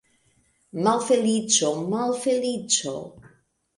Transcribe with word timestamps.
Malfeliĉo, 0.87 1.71
malfeliĉo! 1.93 2.95